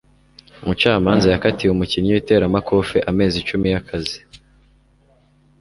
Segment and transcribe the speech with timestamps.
[0.63, 4.19] umucamanza yakatiye umukinnyi w'iteramakofe amezi icumi y'akazi